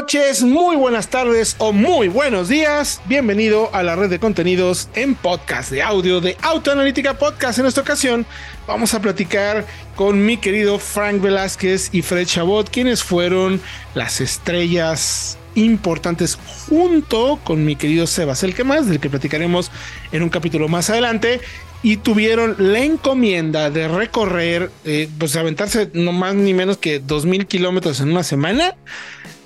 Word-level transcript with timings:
Noches, 0.00 0.42
muy 0.42 0.74
buenas 0.74 1.06
tardes 1.06 1.54
o 1.58 1.72
muy 1.72 2.08
buenos 2.08 2.48
días. 2.48 3.00
Bienvenido 3.06 3.70
a 3.72 3.84
la 3.84 3.94
red 3.94 4.10
de 4.10 4.18
contenidos 4.18 4.88
en 4.96 5.14
podcast 5.14 5.70
de 5.70 5.84
audio 5.84 6.20
de 6.20 6.36
Autoanalítica 6.42 7.16
Podcast. 7.16 7.60
En 7.60 7.66
esta 7.66 7.82
ocasión 7.82 8.26
vamos 8.66 8.92
a 8.92 9.00
platicar 9.00 9.64
con 9.94 10.26
mi 10.26 10.36
querido 10.36 10.80
Frank 10.80 11.22
Velázquez 11.22 11.90
y 11.92 12.02
Fred 12.02 12.26
Chabot, 12.26 12.68
quienes 12.70 13.04
fueron 13.04 13.60
las 13.94 14.20
estrellas 14.20 15.38
importantes 15.54 16.40
junto 16.68 17.38
con 17.44 17.64
mi 17.64 17.76
querido 17.76 18.08
Sebas 18.08 18.42
el 18.42 18.52
que 18.52 18.64
más, 18.64 18.88
del 18.88 18.98
que 18.98 19.10
platicaremos 19.10 19.70
en 20.10 20.24
un 20.24 20.28
capítulo 20.28 20.66
más 20.66 20.90
adelante. 20.90 21.40
Y 21.84 21.98
tuvieron 21.98 22.56
la 22.58 22.80
encomienda 22.80 23.70
de 23.70 23.86
recorrer, 23.86 24.72
eh, 24.84 25.08
pues 25.18 25.36
aventarse 25.36 25.88
no 25.92 26.10
más 26.10 26.34
ni 26.34 26.52
menos 26.52 26.78
que 26.78 26.98
dos 26.98 27.26
mil 27.26 27.46
kilómetros 27.46 28.00
en 28.00 28.10
una 28.10 28.24
semana 28.24 28.74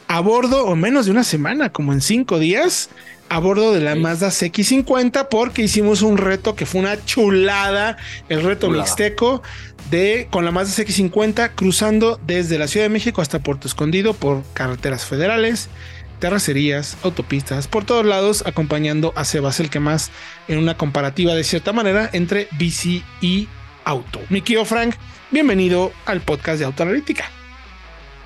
a 0.08 0.20
bordo, 0.20 0.64
o 0.64 0.74
menos 0.74 1.04
de 1.06 1.12
una 1.12 1.22
semana, 1.22 1.70
como 1.70 1.92
en 1.92 2.00
cinco 2.00 2.38
días, 2.38 2.88
a 3.28 3.38
bordo 3.38 3.72
de 3.72 3.80
la 3.80 3.94
Mazda 3.94 4.28
CX50, 4.28 5.28
porque 5.28 5.62
hicimos 5.62 6.00
un 6.00 6.16
reto 6.16 6.56
que 6.56 6.64
fue 6.64 6.80
una 6.80 7.04
chulada, 7.04 7.98
el 8.30 8.42
reto 8.42 8.70
mixteco 8.70 9.42
de 9.90 10.26
con 10.30 10.46
la 10.46 10.50
Mazda 10.50 10.82
CX50 10.82 11.52
cruzando 11.54 12.18
desde 12.26 12.58
la 12.58 12.68
Ciudad 12.68 12.86
de 12.86 12.90
México 12.90 13.20
hasta 13.20 13.38
Puerto 13.38 13.68
Escondido 13.68 14.14
por 14.14 14.42
carreteras 14.54 15.04
federales, 15.04 15.68
terracerías, 16.20 16.96
autopistas, 17.02 17.68
por 17.68 17.84
todos 17.84 18.06
lados, 18.06 18.42
acompañando 18.46 19.12
a 19.14 19.26
Sebas 19.26 19.60
el 19.60 19.68
que 19.68 19.78
más 19.78 20.10
en 20.48 20.58
una 20.58 20.78
comparativa 20.78 21.34
de 21.34 21.44
cierta 21.44 21.74
manera 21.74 22.08
entre 22.14 22.48
bici 22.58 23.04
y 23.20 23.46
auto. 23.84 24.20
Mi 24.30 24.40
Frank, 24.40 24.94
bienvenido 25.30 25.92
al 26.06 26.22
podcast 26.22 26.58
de 26.58 26.64
Autoanalítica. 26.64 27.37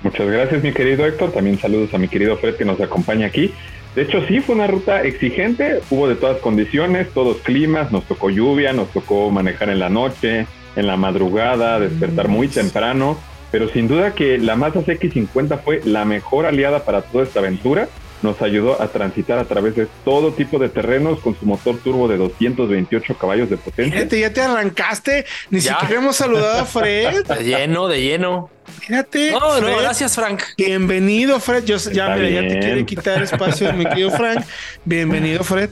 Muchas 0.03 0.27
gracias, 0.27 0.61
mi 0.61 0.73
querido 0.73 1.05
Héctor. 1.05 1.31
También 1.31 1.57
saludos 1.57 1.93
a 1.93 1.97
mi 1.97 2.09
querido 2.09 2.35
Fred 2.35 2.55
que 2.55 2.65
nos 2.65 2.79
acompaña 2.81 3.27
aquí. 3.27 3.53
De 3.95 4.01
hecho, 4.01 4.25
sí, 4.27 4.41
fue 4.41 4.55
una 4.55 4.67
ruta 4.67 5.03
exigente, 5.03 5.79
hubo 5.89 6.09
de 6.09 6.15
todas 6.15 6.39
condiciones, 6.39 7.07
todos 7.13 7.37
climas, 7.37 7.91
nos 7.91 8.03
tocó 8.05 8.29
lluvia, 8.29 8.73
nos 8.73 8.89
tocó 8.89 9.29
manejar 9.29 9.69
en 9.69 9.79
la 9.79 9.89
noche, 9.89 10.47
en 10.75 10.87
la 10.87 10.97
madrugada, 10.97 11.79
despertar 11.79 12.27
muy 12.27 12.47
temprano, 12.47 13.17
pero 13.51 13.69
sin 13.69 13.87
duda 13.87 14.13
que 14.13 14.39
la 14.39 14.55
Mazda 14.55 14.81
CX50 14.81 15.61
fue 15.63 15.81
la 15.85 16.05
mejor 16.05 16.47
aliada 16.47 16.83
para 16.83 17.03
toda 17.03 17.23
esta 17.23 17.39
aventura 17.39 17.87
nos 18.23 18.41
ayudó 18.41 18.81
a 18.81 18.87
transitar 18.87 19.37
a 19.37 19.45
través 19.45 19.75
de 19.75 19.87
todo 20.03 20.33
tipo 20.33 20.57
de 20.57 20.69
terrenos 20.69 21.19
con 21.19 21.37
su 21.37 21.45
motor 21.45 21.77
turbo 21.77 22.07
de 22.07 22.17
228 22.17 23.17
caballos 23.17 23.49
de 23.49 23.57
potencia. 23.57 23.93
Fíjate, 23.93 24.19
ya 24.19 24.33
te 24.33 24.41
arrancaste, 24.41 25.25
ni 25.49 25.61
siquiera 25.61 25.95
hemos 25.95 26.15
saludado 26.15 26.61
a 26.61 26.65
Fred. 26.65 27.25
De 27.25 27.43
lleno, 27.43 27.87
de 27.87 28.01
lleno. 28.01 28.49
Fíjate. 28.79 29.31
No, 29.31 29.59
no, 29.59 29.77
gracias, 29.77 30.15
Frank. 30.15 30.41
Bienvenido, 30.57 31.39
Fred. 31.39 31.65
Yo 31.65 31.77
ya, 31.77 32.15
mira, 32.15 32.29
ya 32.29 32.47
te 32.47 32.59
quiere 32.59 32.85
quitar 32.85 33.21
espacio, 33.21 33.71
mi 33.73 33.85
querido 33.85 34.11
Frank. 34.11 34.43
Bienvenido, 34.85 35.43
Fred. 35.43 35.69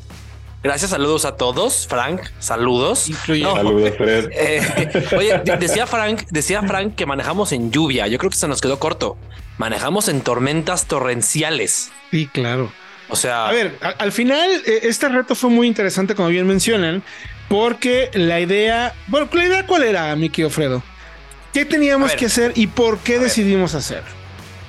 Gracias, 0.63 0.91
saludos 0.91 1.25
a 1.25 1.37
todos. 1.37 1.87
Frank, 1.87 2.21
saludos. 2.39 3.09
Saludos, 3.25 3.93
Fred. 3.97 4.29
Eh, 4.31 4.61
oye, 5.17 5.41
decía 5.59 5.87
Frank, 5.87 6.23
decía 6.29 6.61
Frank 6.61 6.95
que 6.95 7.05
manejamos 7.05 7.51
en 7.51 7.71
lluvia. 7.71 8.07
Yo 8.07 8.19
creo 8.19 8.29
que 8.29 8.37
se 8.37 8.47
nos 8.47 8.61
quedó 8.61 8.77
corto. 8.77 9.17
Manejamos 9.57 10.07
en 10.07 10.21
tormentas 10.21 10.85
torrenciales. 10.85 11.91
Sí, 12.11 12.27
claro. 12.27 12.71
O 13.09 13.15
sea, 13.15 13.49
a 13.49 13.51
ver, 13.51 13.77
al 13.81 14.11
final 14.11 14.49
eh, 14.65 14.81
este 14.83 15.09
reto 15.09 15.35
fue 15.35 15.49
muy 15.49 15.67
interesante, 15.67 16.15
como 16.15 16.29
bien 16.29 16.47
mencionan, 16.47 17.03
porque 17.49 18.09
la 18.13 18.39
idea, 18.39 18.93
bueno, 19.07 19.27
la 19.33 19.45
idea 19.45 19.67
cuál 19.67 19.83
era, 19.83 20.15
Miki 20.15 20.43
Ofredo? 20.43 20.81
¿Qué 21.53 21.65
teníamos 21.65 22.13
que 22.13 22.27
hacer 22.27 22.53
y 22.55 22.67
por 22.67 22.99
qué 22.99 23.19
decidimos 23.19 23.75
hacer? 23.75 24.03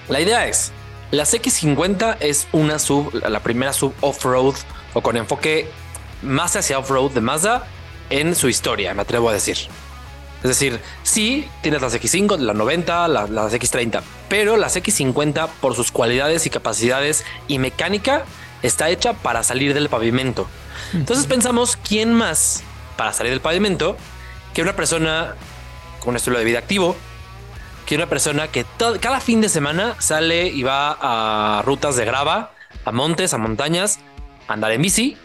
La 0.09 0.21
idea 0.21 0.49
es, 0.49 0.73
la 1.13 1.23
X50 1.23 2.17
es 2.19 2.49
una 2.51 2.81
sub, 2.81 3.15
la 3.15 3.41
primera 3.41 3.73
sub 3.73 3.95
off-road 4.01 4.55
o 4.95 5.01
con 5.01 5.17
enfoque 5.17 5.69
más 6.23 6.57
hacia 6.57 6.79
off-road 6.79 7.13
de 7.13 7.21
Mazda 7.21 7.67
en 8.11 8.35
su 8.35 8.49
historia, 8.49 8.95
me 8.95 9.03
atrevo 9.03 9.29
a 9.29 9.33
decir. 9.33 9.57
Es 10.43 10.49
decir, 10.49 10.81
sí, 11.05 11.49
tienes 11.63 11.81
las 11.83 11.95
X5, 11.95 12.37
las 12.39 12.57
90, 12.57 13.07
las, 13.09 13.31
las 13.31 13.53
X30, 13.53 14.03
pero 14.29 14.57
las 14.57 14.77
X50 14.77 15.49
por 15.61 15.77
sus 15.77 15.93
cualidades 15.93 16.47
y 16.47 16.51
capacidades 16.51 17.25
y 17.47 17.59
mecánica 17.59 18.25
está 18.63 18.91
hecha 18.91 19.13
para 19.13 19.45
salir 19.45 19.73
del 19.73 19.89
pavimento. 19.89 20.49
Entonces 20.93 21.27
pensamos, 21.27 21.77
¿quién 21.77 22.13
más 22.13 22.65
para 22.97 23.13
salir 23.13 23.31
del 23.31 23.41
pavimento 23.41 23.97
que 24.53 24.63
una 24.63 24.75
persona 24.75 25.35
con 26.01 26.11
un 26.11 26.17
estilo 26.17 26.39
de 26.39 26.45
vida 26.45 26.59
activo, 26.59 26.97
que 27.87 27.95
una 27.95 28.07
persona 28.07 28.49
que 28.49 28.67
cada 29.01 29.21
fin 29.21 29.41
de 29.41 29.49
semana 29.49 29.95
sale 29.99 30.49
y 30.49 30.63
va 30.63 30.97
a 31.01 31.63
rutas 31.63 31.97
de 31.97 32.05
grava, 32.05 32.53
a 32.85 32.93
montes, 32.93 33.33
a 33.33 33.39
montañas, 33.39 34.01
a 34.49 34.55
andar 34.55 34.73
en 34.73 34.83
bici 34.83 35.17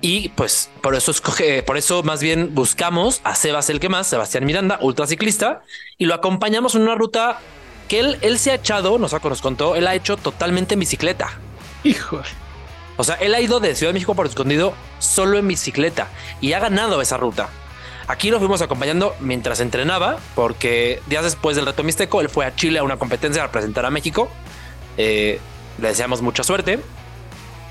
y 0.00 0.28
pues 0.30 0.70
por 0.82 0.94
eso 0.94 1.10
escoge, 1.10 1.62
por 1.62 1.76
eso 1.76 2.02
más 2.02 2.22
bien 2.22 2.54
buscamos 2.54 3.20
a 3.24 3.34
Sebas 3.34 3.70
el 3.70 3.80
que 3.80 3.88
más, 3.88 4.06
Sebastián 4.06 4.44
Miranda, 4.44 4.78
ultraciclista, 4.80 5.62
y 5.96 6.06
lo 6.06 6.14
acompañamos 6.14 6.74
en 6.74 6.82
una 6.82 6.94
ruta 6.94 7.40
que 7.88 8.00
él, 8.00 8.18
él 8.20 8.38
se 8.38 8.52
ha 8.52 8.54
echado, 8.54 8.98
nos, 8.98 9.12
nos 9.12 9.42
contó, 9.42 9.74
él 9.74 9.86
ha 9.86 9.94
hecho 9.94 10.16
totalmente 10.16 10.74
en 10.74 10.80
bicicleta. 10.80 11.38
Hijo. 11.84 12.20
O 12.96 13.04
sea, 13.04 13.14
él 13.16 13.34
ha 13.34 13.40
ido 13.40 13.60
de 13.60 13.74
Ciudad 13.74 13.90
de 13.90 13.94
México 13.94 14.14
por 14.14 14.26
escondido 14.26 14.74
solo 14.98 15.38
en 15.38 15.48
bicicleta 15.48 16.08
y 16.40 16.52
ha 16.52 16.58
ganado 16.58 17.00
esa 17.00 17.16
ruta. 17.16 17.48
Aquí 18.08 18.30
lo 18.30 18.38
fuimos 18.38 18.62
acompañando 18.62 19.14
mientras 19.20 19.60
entrenaba, 19.60 20.18
porque 20.34 21.02
días 21.06 21.24
después 21.24 21.56
del 21.56 21.66
reto 21.66 21.84
Mixteco, 21.84 22.20
él 22.20 22.28
fue 22.28 22.46
a 22.46 22.56
Chile 22.56 22.78
a 22.78 22.82
una 22.82 22.96
competencia 22.96 23.42
a 23.42 23.46
representar 23.46 23.84
a 23.84 23.90
México. 23.90 24.30
Eh, 24.96 25.38
le 25.80 25.88
deseamos 25.88 26.22
mucha 26.22 26.42
suerte. 26.42 26.80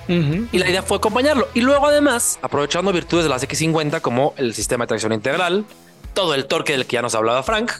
Y 0.08 0.58
la 0.58 0.70
idea 0.70 0.84
fue 0.84 0.98
acompañarlo. 0.98 1.48
Y 1.54 1.62
luego, 1.62 1.88
además, 1.88 2.40
aprovechando 2.42 2.94
virtudes 2.94 3.26
de 3.26 3.30
las 3.30 3.48
X50 3.48 4.02
como 4.02 4.34
el 4.38 4.54
sistema 4.54 4.86
de 4.86 4.90
tracción 4.90 5.14
integral, 5.14 5.66
todo 6.14 6.34
el 6.34 6.46
torque 6.46 6.74
del 6.74 6.86
que 6.86 6.96
ya 6.96 7.02
nos 7.02 7.16
hablaba 7.16 7.44
Frank, 7.44 7.72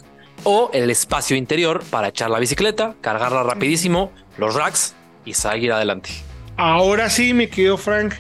o 0.44 0.70
el 0.74 0.90
espacio 0.90 1.36
interior 1.36 1.84
para 1.90 2.10
echar 2.10 2.30
la 2.30 2.40
bicicleta, 2.40 2.96
cargarla 3.02 3.44
rapidísimo, 3.44 4.12
los 4.38 4.56
racks 4.56 4.94
y 5.26 5.34
seguir 5.34 5.72
adelante. 5.72 6.10
Ahora 6.58 7.10
sí, 7.10 7.34
mi 7.34 7.48
querido 7.48 7.78
Frank, 7.78 8.16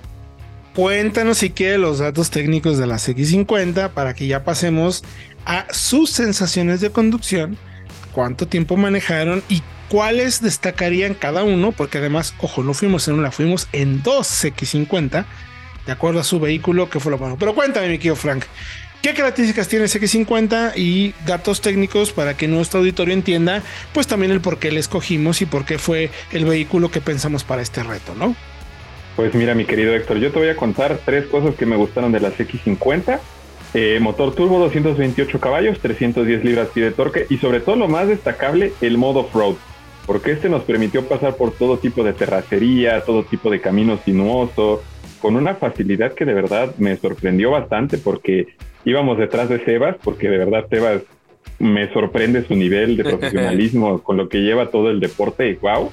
cuéntanos 0.75 1.39
si 1.39 1.51
quiere 1.51 1.77
los 1.77 1.99
datos 1.99 2.29
técnicos 2.29 2.77
de 2.77 2.87
las 2.87 3.07
X50 3.07 3.91
para 3.91 4.13
que 4.13 4.27
ya 4.27 4.43
pasemos 4.43 5.03
a 5.45 5.65
sus 5.71 6.09
sensaciones 6.09 6.81
de 6.81 6.91
conducción, 6.91 7.57
cuánto 8.11 8.47
tiempo 8.47 8.77
manejaron 8.77 9.43
y 9.49 9.61
cuáles 9.89 10.41
destacarían 10.41 11.13
cada 11.13 11.43
uno, 11.43 11.71
porque 11.71 11.97
además, 11.97 12.33
ojo, 12.39 12.63
no 12.63 12.73
fuimos 12.73 13.07
en 13.07 13.15
una, 13.15 13.31
fuimos 13.31 13.67
en 13.73 14.03
dos 14.03 14.43
X50, 14.43 15.25
de 15.85 15.91
acuerdo 15.91 16.19
a 16.19 16.23
su 16.23 16.39
vehículo, 16.39 16.89
que 16.89 16.99
fue 16.99 17.11
lo 17.11 17.17
bueno. 17.17 17.37
Pero 17.39 17.55
cuéntame, 17.55 17.87
mi 17.89 17.97
querido 17.97 18.15
Frank, 18.15 18.43
¿qué 19.01 19.13
características 19.13 19.67
tiene 19.67 19.85
X50 19.85 20.73
y 20.75 21.13
datos 21.25 21.61
técnicos 21.61 22.11
para 22.11 22.35
que 22.35 22.47
nuestro 22.47 22.79
auditorio 22.79 23.13
entienda, 23.13 23.63
pues 23.93 24.07
también 24.07 24.31
el 24.31 24.41
por 24.41 24.59
qué 24.59 24.71
le 24.71 24.79
escogimos 24.79 25.41
y 25.41 25.45
por 25.45 25.65
qué 25.65 25.77
fue 25.77 26.11
el 26.31 26.45
vehículo 26.45 26.91
que 26.91 27.01
pensamos 27.01 27.43
para 27.43 27.61
este 27.61 27.83
reto, 27.83 28.13
¿no? 28.15 28.35
Pues 29.15 29.33
mira, 29.33 29.55
mi 29.55 29.65
querido 29.65 29.95
Héctor, 29.95 30.19
yo 30.19 30.31
te 30.31 30.37
voy 30.37 30.49
a 30.49 30.55
contar 30.55 30.99
tres 31.03 31.25
cosas 31.25 31.55
que 31.55 31.65
me 31.65 31.75
gustaron 31.75 32.11
de 32.11 32.19
las 32.19 32.33
X50. 32.33 33.19
Eh, 33.73 33.99
motor 33.99 34.33
turbo, 34.33 34.59
228 34.59 35.39
caballos, 35.39 35.79
310 35.79 36.43
libras-pie 36.43 36.85
de 36.85 36.91
torque 36.91 37.25
y 37.29 37.37
sobre 37.37 37.59
todo 37.59 37.75
lo 37.75 37.87
más 37.87 38.07
destacable, 38.07 38.73
el 38.79 38.97
modo 38.97 39.21
off-road 39.21 39.55
porque 40.07 40.31
este 40.31 40.47
nos 40.47 40.63
permitió 40.63 41.05
pasar 41.05 41.35
por 41.35 41.51
todo 41.51 41.77
tipo 41.77 42.01
de 42.01 42.13
terracería, 42.13 43.01
todo 43.01 43.23
tipo 43.23 43.51
de 43.51 43.59
caminos 43.59 43.99
sinuosos, 44.05 44.79
con 45.21 45.35
una 45.35 45.55
facilidad 45.55 46.13
que 46.13 46.23
de 46.23 46.33
verdad 46.33 46.73
me 46.77 46.95
sorprendió 46.95 47.51
bastante 47.51 47.97
porque 47.97 48.47
íbamos 48.85 49.17
detrás 49.17 49.49
de 49.49 49.63
Sebas, 49.65 49.97
porque 50.01 50.29
de 50.29 50.37
verdad 50.37 50.65
Sebas 50.69 51.01
me 51.59 51.91
sorprende 51.91 52.45
su 52.47 52.55
nivel 52.55 52.95
de 52.95 53.03
profesionalismo 53.11 54.01
con 54.01 54.15
lo 54.15 54.29
que 54.29 54.39
lleva 54.39 54.71
todo 54.71 54.89
el 54.89 55.01
deporte, 55.01 55.59
wow. 55.61 55.91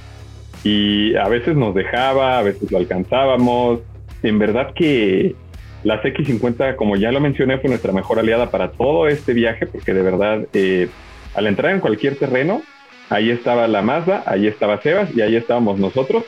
Y 0.63 1.17
a 1.17 1.29
veces 1.29 1.57
nos 1.57 1.75
dejaba, 1.75 2.39
a 2.39 2.43
veces 2.43 2.71
lo 2.71 2.79
alcanzábamos. 2.79 3.81
En 4.23 4.39
verdad 4.39 4.73
que 4.75 5.35
la 5.83 6.01
X50, 6.01 6.77
como 6.77 6.97
ya 6.97 7.11
lo 7.11 7.21
mencioné, 7.21 7.59
fue 7.59 7.69
nuestra 7.69 7.93
mejor 7.93 8.21
aliada 8.21 8.51
para 8.51 8.71
todo 8.71 9.09
este 9.09 9.35
viaje, 9.35 9.67
porque 9.67 9.93
de 9.93 10.03
verdad, 10.03 10.47
eh, 10.55 10.89
al 11.35 11.49
entrar 11.49 11.73
en 11.73 11.81
cualquier 11.81 12.17
terreno, 12.17 12.63
Ahí 13.11 13.31
estaba 13.31 13.69
la 13.69 13.83
Mazda, 13.83 14.23
ahí 14.27 14.47
estaba 14.47 14.81
Sebas 14.81 15.15
y 15.15 15.21
ahí 15.21 15.37
estábamos 15.37 15.79
nosotros. 15.79 16.25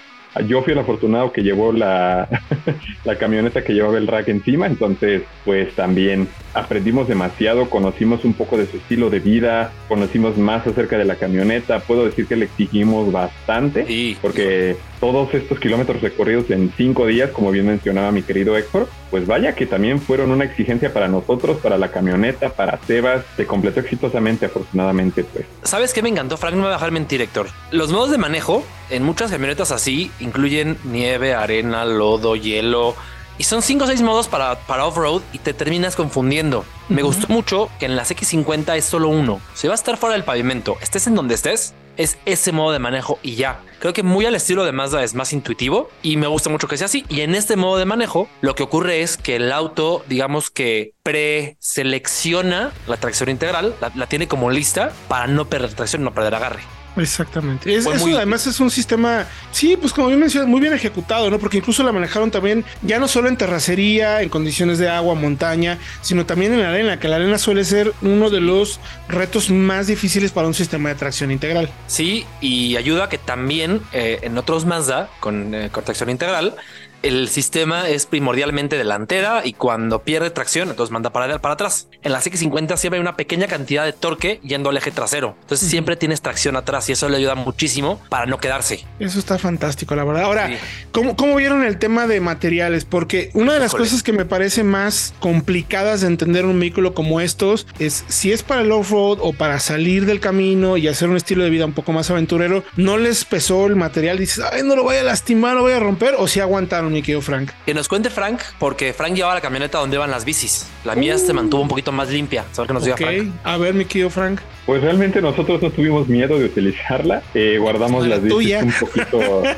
Yo 0.46 0.62
fui 0.62 0.75
el 0.75 0.78
afortunado 0.78 1.32
que 1.32 1.43
llevó 1.43 1.73
la, 1.73 2.28
la 3.05 3.17
camioneta 3.17 3.64
que 3.64 3.73
llevaba 3.73 3.96
el 3.96 4.06
rack 4.06 4.28
encima, 4.28 4.67
entonces 4.67 5.23
pues 5.44 5.75
también 5.75 6.28
aprendimos 6.56 7.06
demasiado, 7.06 7.69
conocimos 7.69 8.25
un 8.25 8.32
poco 8.32 8.56
de 8.56 8.67
su 8.67 8.79
estilo 8.79 9.11
de 9.11 9.20
vida, 9.20 9.73
conocimos 9.88 10.37
más 10.37 10.67
acerca 10.67 10.97
de 10.97 11.05
la 11.05 11.17
camioneta, 11.17 11.81
puedo 11.81 12.05
decir 12.05 12.26
que 12.26 12.37
le 12.37 12.47
exigimos 12.47 13.12
bastante, 13.12 14.17
porque 14.23 14.76
todos 14.99 15.32
estos 15.35 15.61
kilómetros 15.61 16.00
recorridos 16.00 16.50
en 16.50 16.73
cinco 16.76 17.06
días, 17.06 17.31
como 17.31 17.50
bien 17.50 17.67
mencionaba 17.67 18.11
mi 18.11 18.23
querido 18.23 18.56
Héctor, 18.56 18.88
pues 19.11 19.26
vaya 19.26 19.55
que 19.55 19.67
también 19.67 20.00
fueron 20.00 20.31
una 20.31 20.44
exigencia 20.44 20.93
para 20.93 21.08
nosotros, 21.08 21.58
para 21.58 21.76
la 21.76 21.91
camioneta, 21.91 22.49
para 22.49 22.79
Sebas, 22.87 23.25
se 23.37 23.47
completó 23.47 23.81
exitosamente 23.81 24.47
afortunadamente 24.47 25.25
pues. 25.25 25.44
¿Sabes 25.62 25.93
qué 25.93 26.02
me 26.02 26.09
encantó, 26.09 26.37
Frank? 26.37 26.55
No 26.55 26.62
me 26.62 26.69
va 26.69 26.70
a 26.70 26.76
dejar 26.76 26.91
mentir, 26.91 27.20
Héctor. 27.20 27.49
Los 27.70 27.93
modos 27.93 28.11
de 28.11 28.19
manejo 28.19 28.64
en 28.91 29.02
muchas 29.02 29.31
camionetas 29.31 29.73
así 29.73 30.11
incluyen 30.20 30.79
nieve, 30.85 31.35
arena, 31.35 31.85
lodo, 31.85 32.37
hielo, 32.37 32.94
y 33.38 33.44
son 33.44 33.62
cinco 33.62 33.85
o 33.85 33.87
seis 33.87 34.03
modos 34.03 34.29
para, 34.29 34.59
para 34.67 34.87
off-road 34.87 35.23
y 35.33 35.38
te 35.38 35.55
terminas 35.55 35.97
confundiendo. 35.97 36.65
Me 36.88 37.03
gustó 37.03 37.29
mucho 37.29 37.69
que 37.79 37.87
en 37.87 37.97
las 37.97 38.11
X50 38.11 38.77
es 38.77 38.85
solo 38.85 39.09
uno. 39.09 39.41
Si 39.55 39.69
vas 39.69 39.81
a 39.81 39.83
estar 39.83 39.97
fuera 39.97 40.15
del 40.15 40.25
pavimento, 40.25 40.77
estés 40.81 41.06
en 41.06 41.15
donde 41.15 41.35
estés, 41.35 41.75
es 41.97 42.19
ese 42.27 42.53
modo 42.53 42.73
de 42.73 42.79
manejo 42.79 43.19
y 43.23 43.35
ya. 43.35 43.61
Creo 43.79 43.93
que 43.93 44.03
muy 44.03 44.27
al 44.27 44.35
estilo 44.35 44.65
de 44.65 44.73
Mazda 44.73 45.03
es 45.03 45.15
más 45.15 45.33
intuitivo 45.33 45.88
y 46.03 46.17
me 46.17 46.27
gusta 46.27 46.50
mucho 46.50 46.69
que 46.69 46.77
sea 46.77 46.87
así. 46.87 47.05
Y 47.09 47.21
en 47.23 47.35
este 47.35 47.56
modo 47.56 47.79
de 47.79 47.85
manejo, 47.85 48.29
lo 48.41 48.55
que 48.55 48.62
ocurre 48.62 49.03
es 49.03 49.17
que 49.17 49.37
el 49.37 49.53
auto, 49.53 50.05
digamos 50.09 50.50
que 50.50 50.93
preselecciona 51.03 52.73
la 52.87 52.97
tracción 52.97 53.31
integral, 53.31 53.75
la, 53.81 53.93
la 53.94 54.06
tiene 54.06 54.29
como 54.29 54.50
lista 54.50 54.93
para 55.09 55.27
no 55.27 55.47
perder 55.47 55.75
tracción, 55.75 56.05
no 56.05 56.12
perder 56.15 56.35
agarre. 56.35 56.75
Exactamente. 56.96 57.75
eso 57.75 57.90
además 57.90 58.46
es 58.46 58.60
un 58.60 58.70
sistema, 58.70 59.26
sí, 59.50 59.76
pues 59.76 59.93
como 59.93 60.08
bien 60.08 60.20
mencionas, 60.20 60.48
muy 60.48 60.60
bien 60.60 60.72
ejecutado, 60.72 61.31
¿no? 61.31 61.38
Porque 61.38 61.58
incluso 61.58 61.82
la 61.82 61.93
manejaron 61.93 62.31
también, 62.31 62.64
ya 62.82 62.98
no 62.98 63.08
solo 63.08 63.28
en 63.28 63.37
terracería, 63.37 64.22
en 64.22 64.28
condiciones 64.28 64.78
de 64.78 64.88
agua, 64.88 65.14
montaña, 65.14 65.78
sino 66.02 66.26
también 66.26 66.52
en 66.52 66.62
la 66.62 66.70
arena, 66.70 66.98
que 66.98 67.08
la 67.08 67.16
arena 67.16 67.38
suele 67.38 67.64
ser 67.64 67.93
uno 68.02 68.31
de 68.31 68.40
los 68.40 68.81
retos 69.08 69.50
más 69.50 69.87
difíciles 69.87 70.32
para 70.32 70.46
un 70.46 70.54
sistema 70.54 70.88
de 70.88 70.94
tracción 70.94 71.31
integral. 71.31 71.70
Sí, 71.87 72.26
y 72.40 72.76
ayuda 72.76 73.08
que 73.08 73.19
también 73.19 73.82
eh, 73.92 74.20
en 74.22 74.37
otros 74.38 74.64
Mazda 74.64 75.08
con, 75.20 75.54
eh, 75.54 75.70
con 75.70 75.84
tracción 75.84 76.10
integral 76.10 76.56
el 77.02 77.28
sistema 77.28 77.88
es 77.88 78.06
primordialmente 78.06 78.76
delantera 78.76 79.43
y 79.44 79.52
cuando 79.52 80.02
pierde 80.02 80.31
tracción, 80.31 80.70
entonces 80.70 80.93
manda 80.93 81.10
para, 81.10 81.38
para 81.38 81.54
atrás. 81.54 81.88
En 82.02 82.12
la 82.12 82.20
X50 82.20 82.76
siempre 82.76 82.98
hay 82.98 83.00
una 83.00 83.16
pequeña 83.16 83.46
cantidad 83.46 83.84
de 83.84 83.93
torque 83.93 84.40
yendo 84.43 84.70
al 84.70 84.76
eje 84.76 84.90
trasero. 84.90 85.37
Entonces 85.43 85.69
siempre 85.69 85.96
tienes 85.96 86.22
tracción 86.22 86.56
atrás 86.56 86.88
y 86.88 86.93
eso 86.93 87.08
le 87.08 87.16
ayuda 87.16 87.34
muchísimo 87.34 88.00
para 88.08 88.26
no 88.26 88.38
quedarse. 88.38 88.84
Eso 88.98 89.19
está 89.19 89.38
fantástico, 89.38 89.94
la 89.94 90.04
verdad. 90.04 90.25
Ahora, 90.25 90.50
¿cómo, 90.93 91.37
vieron 91.37 91.64
el 91.64 91.78
tema 91.78 92.06
de 92.06 92.20
materiales? 92.20 92.84
Porque 92.84 93.31
una 93.34 93.54
de 93.54 93.60
las 93.60 93.75
cosas 93.75 94.02
que 94.02 94.12
me 94.12 94.25
parece 94.25 94.64
más 94.64 95.14
complicadas 95.20 96.00
de 96.00 96.08
entender 96.08 96.44
un 96.44 96.58
vehículo 96.58 96.94
como 96.94 97.20
estos 97.20 97.66
es 97.78 98.04
si 98.08 98.32
es 98.32 98.42
para 98.42 98.62
el 98.62 98.72
off-road 98.72 99.19
o 99.20 99.32
para 99.32 99.60
salir 99.60 100.06
del 100.06 100.20
camino 100.20 100.76
y 100.76 100.88
hacer 100.88 101.08
un 101.08 101.16
estilo 101.16 101.44
de 101.44 101.50
vida 101.50 101.66
un 101.66 101.72
poco 101.72 101.92
más 101.92 102.10
aventurero, 102.10 102.64
no 102.76 102.96
les 102.96 103.25
pesó 103.25 103.66
el 103.66 103.76
material. 103.76 104.19
Dices, 104.19 104.44
ay, 104.52 104.62
no 104.64 104.76
lo 104.76 104.82
voy 104.82 104.96
a 104.96 105.02
lastimar, 105.02 105.54
lo 105.54 105.62
voy 105.62 105.72
a 105.72 105.81
romper 105.81 106.14
o 106.19 106.26
si 106.26 106.40
aguantaron 106.40 106.86
mi 106.91 107.03
Frank. 107.21 107.50
Que 107.65 107.75
nos 107.75 107.88
cuente 107.88 108.11
Frank, 108.11 108.41
porque 108.59 108.93
Frank 108.93 109.15
llevaba 109.15 109.35
la 109.35 109.41
camioneta 109.41 109.79
donde 109.79 109.97
iban 109.97 110.11
las 110.11 110.25
bicis. 110.25 110.67
La 110.85 110.94
mía 110.94 111.19
se 111.19 111.33
mantuvo 111.33 111.62
un 111.62 111.69
poquito 111.69 111.93
más 111.93 112.09
limpia. 112.09 112.44
¿Sabes 112.53 112.69
que 112.69 112.75
nos 112.75 112.85
diga 112.85 112.97
Frank? 112.97 113.33
A 113.44 113.56
ver, 113.56 113.75
mi 113.75 113.85
querido 113.85 114.11
Frank. 114.11 114.41
Pues 114.66 114.82
realmente 114.82 115.22
nosotros 115.22 115.62
no 115.62 115.70
tuvimos 115.70 116.08
miedo 116.08 116.38
de 116.38 116.46
utilizarla. 116.46 117.22
Eh, 117.34 117.56
guardamos 117.58 118.06
las 118.06 118.20
bicis 118.20 118.62
un 118.62 118.72
poquito. 118.72 119.42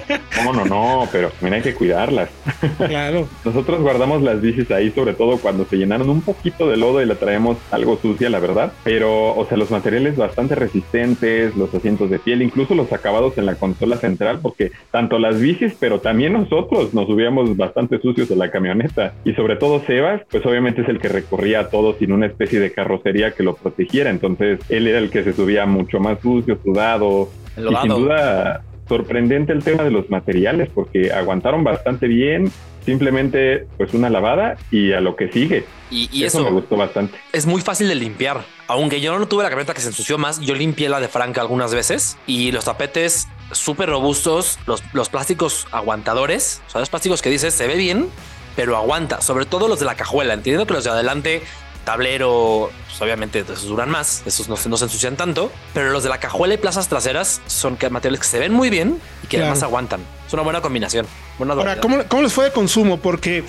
No, 0.44 0.52
no, 0.52 0.64
no, 0.64 1.08
pero 1.10 1.32
mira, 1.40 1.56
hay 1.56 1.62
que 1.62 1.74
cuidarlas. 1.74 2.30
Claro. 2.76 3.28
nosotros 3.44 3.80
guardamos 3.80 4.22
las 4.22 4.40
bicis 4.40 4.70
ahí, 4.70 4.92
sobre 4.92 5.14
todo 5.14 5.38
cuando 5.38 5.64
se 5.64 5.76
llenaron 5.76 6.08
un 6.10 6.20
poquito 6.20 6.68
de 6.68 6.76
lodo 6.76 7.02
y 7.02 7.06
la 7.06 7.16
traemos 7.16 7.56
algo 7.72 7.98
sucia, 8.00 8.30
la 8.30 8.38
verdad. 8.38 8.72
Pero, 8.84 9.34
o 9.34 9.46
sea, 9.46 9.58
los 9.58 9.72
materiales 9.72 10.16
bastante 10.16 10.54
resistentes, 10.54 11.56
los 11.56 11.74
asientos 11.74 12.08
de 12.10 12.20
piel, 12.20 12.42
incluso 12.42 12.76
los 12.76 12.92
acabados 12.92 13.36
en 13.36 13.46
la 13.46 13.56
consola 13.56 13.96
central, 13.96 14.38
porque 14.40 14.70
tanto 14.92 15.18
las 15.18 15.40
bicis, 15.40 15.74
pero 15.78 16.00
también 16.00 16.34
nosotros 16.34 16.94
nos 16.94 17.06
subíamos 17.06 17.56
bastante 17.56 18.00
sucios 18.00 18.30
a 18.30 18.36
la 18.36 18.50
camioneta. 18.50 19.14
Y 19.24 19.32
sobre 19.34 19.56
todo 19.56 19.82
Sebas, 19.86 20.22
pues 20.30 20.46
obviamente 20.46 20.82
es 20.82 20.88
el 20.88 21.00
que 21.00 21.08
recorría 21.08 21.68
todo 21.68 21.96
sin 21.98 22.12
una 22.12 22.26
especie 22.26 22.60
de 22.60 22.72
carrocería 22.72 23.32
que 23.32 23.42
lo 23.42 23.56
protegiera. 23.56 24.10
Entonces, 24.10 24.60
él 24.68 24.86
era 24.86 24.97
el 24.98 25.10
que 25.10 25.24
se 25.24 25.32
subía 25.32 25.66
mucho 25.66 26.00
más 26.00 26.20
sucio, 26.20 26.58
sudado. 26.62 27.30
Y 27.56 27.74
sin 27.74 27.88
duda, 27.88 28.62
sorprendente 28.88 29.52
el 29.52 29.62
tema 29.62 29.82
de 29.82 29.90
los 29.90 30.10
materiales, 30.10 30.68
porque 30.74 31.12
aguantaron 31.12 31.64
bastante 31.64 32.06
bien. 32.06 32.50
Simplemente, 32.84 33.66
pues 33.76 33.92
una 33.92 34.08
lavada 34.08 34.56
y 34.70 34.92
a 34.92 35.00
lo 35.02 35.14
que 35.14 35.30
sigue. 35.30 35.66
Y, 35.90 36.24
eso, 36.24 36.42
me 36.42 36.50
gustó 36.50 36.76
bastante. 36.76 37.18
Es 37.32 37.44
muy 37.44 37.60
fácil 37.60 37.88
de 37.88 37.94
limpiar. 37.94 38.44
Aunque 38.66 39.00
yo 39.00 39.18
no 39.18 39.28
tuve 39.28 39.42
la 39.42 39.50
camioneta 39.50 39.74
que 39.74 39.80
se 39.80 39.88
ensució 39.88 40.16
más, 40.16 40.40
yo 40.40 40.54
limpié 40.54 40.88
la 40.88 41.00
de 41.00 41.08
Franca 41.08 41.42
algunas 41.42 41.74
veces 41.74 42.16
y 42.26 42.50
los 42.50 42.64
tapetes 42.64 43.28
súper 43.52 43.90
robustos, 43.90 44.58
los, 44.66 44.82
los 44.94 45.08
plásticos 45.10 45.66
aguantadores, 45.70 46.62
o 46.66 46.70
sea, 46.70 46.80
los 46.80 46.88
plásticos 46.88 47.20
que 47.20 47.30
dices 47.30 47.52
se 47.52 47.66
ve 47.66 47.76
bien, 47.76 48.08
pero 48.56 48.76
aguanta, 48.76 49.20
sobre 49.20 49.46
todo 49.46 49.68
los 49.68 49.80
de 49.80 49.86
la 49.86 49.94
cajuela. 49.94 50.34
Entiendo 50.34 50.66
que 50.66 50.74
los 50.74 50.84
de 50.84 50.90
adelante 50.90 51.42
tablero, 51.88 52.70
pues 52.86 53.00
obviamente 53.00 53.40
esos 53.40 53.64
duran 53.64 53.88
más, 53.88 54.22
esos 54.26 54.46
no, 54.46 54.56
no, 54.68 54.76
se 54.76 54.84
ensucian 54.84 55.16
tanto, 55.16 55.50
pero 55.72 55.88
los 55.90 56.02
de 56.02 56.10
la 56.10 56.20
cajuela 56.20 56.52
y 56.52 56.58
plazas 56.58 56.86
traseras 56.86 57.40
son 57.46 57.78
materiales 57.90 58.20
que 58.20 58.26
se 58.26 58.38
ven 58.38 58.52
muy 58.52 58.68
bien 58.68 59.00
y 59.24 59.26
que 59.26 59.38
además 59.38 59.62
aguantan. 59.62 60.02
Es 60.26 60.34
una 60.34 60.42
buena 60.42 60.60
combinación. 60.60 61.06
Ahora, 61.40 61.80
¿cómo, 61.80 62.04
¿cómo, 62.06 62.22
les 62.22 62.32
fue 62.34 62.44
de 62.44 62.52
consumo? 62.52 62.98
Porque 62.98 63.42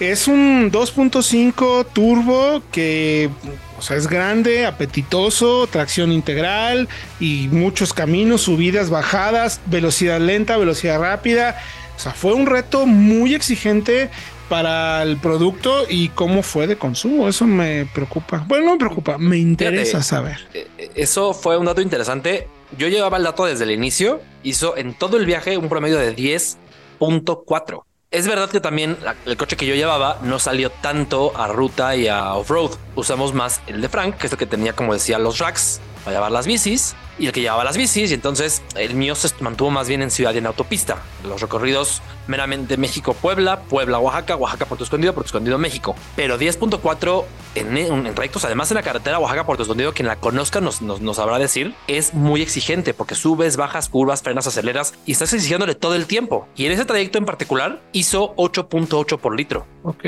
es 0.00 0.28
un 0.28 0.70
2.5 0.70 1.86
turbo 1.94 2.60
que 2.70 3.30
o 3.78 3.80
sea, 3.80 3.96
es 3.96 4.06
grande, 4.06 4.66
apetitoso, 4.66 5.66
tracción 5.66 6.12
integral 6.12 6.90
y 7.20 7.48
muchos 7.50 7.94
caminos, 7.94 8.42
subidas, 8.42 8.90
bajadas, 8.90 9.62
velocidad 9.64 10.20
lenta, 10.20 10.58
velocidad 10.58 11.00
rápida. 11.00 11.58
O 11.96 12.00
sea, 12.00 12.12
fue 12.12 12.34
un 12.34 12.44
reto 12.44 12.84
muy 12.84 13.34
exigente 13.34 14.10
para 14.48 15.02
el 15.02 15.18
producto 15.18 15.84
y 15.88 16.08
cómo 16.10 16.42
fue 16.42 16.66
de 16.66 16.76
consumo. 16.76 17.28
Eso 17.28 17.46
me 17.46 17.86
preocupa. 17.92 18.44
Bueno, 18.46 18.66
no 18.66 18.72
me 18.72 18.78
preocupa, 18.78 19.18
me 19.18 19.38
interesa 19.38 20.02
saber. 20.02 20.38
Eh, 20.54 20.68
eh, 20.78 20.90
eso 20.94 21.34
fue 21.34 21.56
un 21.56 21.66
dato 21.66 21.80
interesante. 21.80 22.48
Yo 22.76 22.88
llevaba 22.88 23.16
el 23.16 23.24
dato 23.24 23.44
desde 23.44 23.64
el 23.64 23.70
inicio. 23.70 24.20
Hizo 24.42 24.76
en 24.76 24.94
todo 24.94 25.16
el 25.16 25.26
viaje 25.26 25.56
un 25.58 25.68
promedio 25.68 25.98
de 25.98 26.14
10.4. 26.14 27.82
Es 28.10 28.26
verdad 28.26 28.48
que 28.48 28.60
también 28.60 28.96
el 29.26 29.36
coche 29.36 29.56
que 29.56 29.66
yo 29.66 29.74
llevaba 29.74 30.18
no 30.22 30.38
salió 30.38 30.70
tanto 30.70 31.36
a 31.36 31.46
ruta 31.48 31.94
y 31.94 32.08
a 32.08 32.34
off-road. 32.34 32.70
Usamos 32.94 33.34
más 33.34 33.60
el 33.66 33.82
de 33.82 33.88
Frank, 33.90 34.16
que 34.16 34.28
es 34.28 34.32
el 34.32 34.38
que 34.38 34.46
tenía, 34.46 34.72
como 34.72 34.94
decía, 34.94 35.18
los 35.18 35.38
racks 35.38 35.80
para 36.08 36.16
llevar 36.16 36.32
las 36.32 36.46
bicis 36.46 36.96
y 37.18 37.26
el 37.26 37.32
que 37.32 37.42
llevaba 37.42 37.64
las 37.64 37.76
bicis. 37.76 38.10
Y 38.10 38.14
entonces 38.14 38.62
el 38.76 38.94
mío 38.94 39.14
se 39.14 39.28
mantuvo 39.40 39.70
más 39.70 39.88
bien 39.88 40.00
en 40.00 40.10
ciudad 40.10 40.32
y 40.32 40.38
en 40.38 40.46
autopista. 40.46 41.02
Los 41.22 41.42
recorridos 41.42 42.00
meramente 42.26 42.78
México-Puebla, 42.78 43.60
Puebla-Oaxaca, 43.68 44.36
Oaxaca-Puerto 44.36 44.84
Escondido, 44.84 45.12
Puerto 45.12 45.28
Escondido-México. 45.28 45.94
Pero 46.16 46.38
10.4 46.38 47.24
en, 47.56 47.76
en, 47.76 48.14
trayectos, 48.14 48.46
además 48.46 48.70
en 48.70 48.76
la 48.76 48.82
carretera 48.82 49.18
Oaxaca-Puerto 49.18 49.64
Escondido, 49.64 49.92
quien 49.92 50.08
la 50.08 50.16
conozca 50.16 50.62
nos, 50.62 50.80
nos, 50.80 51.02
nos 51.02 51.16
sabrá 51.16 51.38
decir, 51.38 51.74
es 51.88 52.14
muy 52.14 52.40
exigente 52.40 52.94
porque 52.94 53.14
subes, 53.14 53.58
bajas, 53.58 53.90
curvas, 53.90 54.22
frenas, 54.22 54.46
aceleras 54.46 54.94
y 55.04 55.12
estás 55.12 55.34
exigiéndole 55.34 55.74
todo 55.74 55.94
el 55.94 56.06
tiempo. 56.06 56.48
Y 56.56 56.64
en 56.64 56.72
ese 56.72 56.86
trayecto 56.86 57.18
en 57.18 57.26
particular 57.26 57.82
hizo 57.92 58.34
8.8 58.36 59.18
por 59.18 59.36
litro. 59.36 59.66
Ok. 59.82 60.02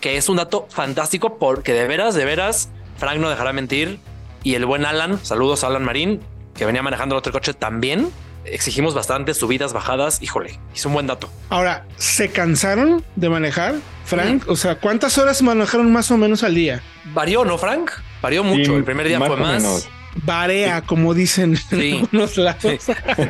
Que 0.00 0.18
es 0.18 0.28
un 0.28 0.36
dato 0.36 0.66
fantástico 0.68 1.38
porque 1.38 1.72
de 1.72 1.86
veras, 1.86 2.14
de 2.14 2.26
veras, 2.26 2.68
Frank 2.98 3.18
no 3.18 3.30
dejará 3.30 3.54
mentir 3.54 3.98
y 4.44 4.54
el 4.54 4.66
buen 4.66 4.84
Alan, 4.84 5.18
saludos 5.24 5.64
a 5.64 5.68
Alan 5.68 5.82
Marín, 5.82 6.20
que 6.54 6.64
venía 6.66 6.82
manejando 6.82 7.16
el 7.16 7.18
otro 7.18 7.32
coche 7.32 7.54
también. 7.54 8.10
Exigimos 8.44 8.94
bastante 8.94 9.32
subidas, 9.32 9.72
bajadas. 9.72 10.22
Híjole, 10.22 10.60
hizo 10.74 10.88
un 10.88 10.94
buen 10.94 11.06
dato. 11.06 11.30
Ahora, 11.48 11.86
¿se 11.96 12.30
cansaron 12.30 13.02
de 13.16 13.30
manejar, 13.30 13.76
Frank? 14.04 14.44
O 14.46 14.54
sea, 14.54 14.76
¿cuántas 14.76 15.16
horas 15.16 15.40
manejaron 15.40 15.90
más 15.90 16.10
o 16.10 16.18
menos 16.18 16.42
al 16.42 16.54
día? 16.54 16.82
Varió, 17.14 17.44
¿no, 17.46 17.56
Frank? 17.56 17.90
Varió 18.20 18.44
mucho. 18.44 18.76
el 18.76 18.84
primer 18.84 19.08
día 19.08 19.18
fue 19.18 19.36
más. 19.36 19.88
Varea, 20.16 20.82
como 20.82 21.14
dicen 21.14 21.58
en 21.72 21.94
algunos 21.94 22.36
lados. 22.36 22.84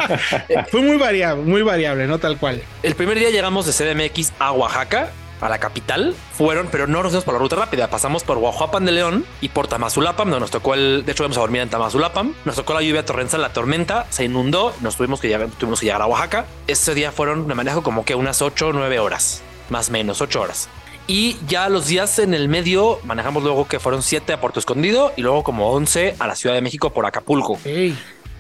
fue 0.71 0.83
muy 0.83 0.99
variable, 0.99 1.43
muy 1.45 1.63
variable, 1.63 2.07
no 2.07 2.19
tal 2.19 2.37
cual. 2.37 2.61
El 2.83 2.95
primer 2.95 3.19
día 3.19 3.31
llegamos 3.31 3.65
de 3.67 3.73
CDMX 3.73 4.33
a 4.39 4.53
Oaxaca 4.53 5.11
a 5.45 5.49
la 5.51 5.59
capital 5.59 6.15
fueron, 6.33 6.69
pero 6.73 6.87
no 6.87 7.03
nos 7.03 7.13
fuimos 7.13 7.25
por 7.25 7.35
la 7.35 7.41
ruta 7.41 7.57
rápida. 7.57 7.91
Pasamos 7.91 8.25
por 8.25 8.39
Guajuapan 8.39 8.87
de 8.87 8.93
León 8.93 9.27
y 9.43 9.51
por 9.51 9.69
Tamazulapam, 9.69 10.31
donde 10.31 10.41
nos 10.41 10.51
tocó 10.51 10.73
el. 10.73 11.05
De 11.05 11.13
hecho, 11.13 11.23
íbamos 11.23 11.37
a 11.37 11.41
dormir 11.41 11.61
en 11.61 11.69
Tamazulapam. 11.69 12.35
Nos 12.47 12.57
tocó 12.57 12.73
la 12.73 12.81
lluvia 12.81 13.05
torrencial, 13.05 13.43
la 13.43 13.53
tormenta, 13.53 14.07
se 14.09 14.25
inundó, 14.25 14.73
nos 14.81 14.97
tuvimos 14.97 15.21
que 15.21 15.29
llegar, 15.29 15.51
tuvimos 15.59 15.81
que 15.81 15.87
llegar 15.87 16.01
a 16.01 16.07
Oaxaca. 16.07 16.47
Ese 16.67 16.95
día 16.95 17.13
fueron 17.13 17.47
de 17.47 17.55
manejo 17.55 17.83
como 17.83 18.07
que 18.07 18.15
unas 18.15 18.41
8 18.41 18.69
o 18.69 18.73
9 18.73 18.99
horas, 18.99 19.43
más 19.69 19.91
o 19.91 19.93
menos 19.93 20.23
8 20.23 20.41
horas. 20.41 20.69
Y 21.07 21.37
ya 21.47 21.69
los 21.69 21.89
días 21.89 22.19
en 22.19 22.33
el 22.33 22.49
medio 22.49 22.99
manejamos 23.05 23.43
luego 23.43 23.69
que 23.69 23.79
fueron 23.79 24.03
7 24.03 24.33
a 24.33 24.41
Puerto 24.41 24.59
Escondido 24.59 25.13
y 25.15 25.21
luego 25.21 25.45
como 25.45 25.71
11 25.73 26.17
a 26.19 26.27
la 26.27 26.37
Ciudad 26.37 26.55
de 26.55 26.63
México 26.63 26.95
por 26.95 27.05
Acapulco. 27.05 27.59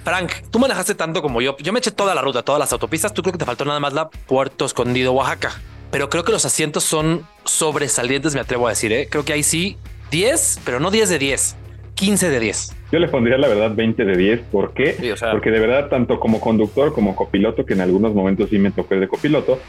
Frank, 0.04 0.32
tú 0.50 0.58
manejaste 0.58 0.94
tanto 0.94 1.20
como 1.20 1.42
yo. 1.42 1.56
Yo 1.58 1.72
me 1.74 1.80
eché 1.80 1.90
toda 1.90 2.14
la 2.14 2.22
ruta, 2.22 2.42
todas 2.42 2.58
las 2.58 2.72
autopistas. 2.72 3.12
Tú 3.12 3.22
creo 3.22 3.32
que 3.32 3.38
te 3.38 3.44
faltó 3.44 3.66
nada 3.66 3.80
más 3.80 3.92
la 3.92 4.08
Puerto 4.08 4.64
Escondido, 4.64 5.12
Oaxaca. 5.12 5.60
Pero 5.94 6.10
creo 6.10 6.24
que 6.24 6.32
los 6.32 6.44
asientos 6.44 6.82
son 6.82 7.24
sobresalientes, 7.44 8.34
me 8.34 8.40
atrevo 8.40 8.66
a 8.66 8.70
decir. 8.70 8.92
¿eh? 8.92 9.06
Creo 9.08 9.24
que 9.24 9.32
ahí 9.32 9.44
sí 9.44 9.76
10, 10.10 10.62
pero 10.64 10.80
no 10.80 10.90
10 10.90 11.08
de 11.08 11.20
10, 11.20 11.54
15 11.94 12.30
de 12.30 12.40
10. 12.40 12.76
Yo 12.90 12.98
le 12.98 13.06
pondría 13.06 13.38
la 13.38 13.46
verdad 13.46 13.70
20 13.76 14.04
de 14.04 14.16
10. 14.16 14.40
¿Por 14.50 14.74
qué? 14.74 14.94
Sí, 14.94 15.12
o 15.12 15.16
sea- 15.16 15.30
Porque 15.30 15.52
de 15.52 15.60
verdad, 15.60 15.86
tanto 15.88 16.18
como 16.18 16.40
conductor 16.40 16.92
como 16.92 17.14
copiloto, 17.14 17.64
que 17.64 17.74
en 17.74 17.80
algunos 17.80 18.12
momentos 18.12 18.50
sí 18.50 18.58
me 18.58 18.72
toqué 18.72 18.96
de 18.96 19.06
copiloto, 19.06 19.60